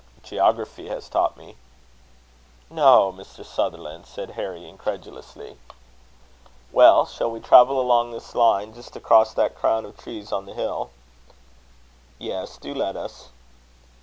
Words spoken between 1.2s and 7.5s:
me." "No, Mr. Sutherland!" said Harry, incredulously. "Well, shall we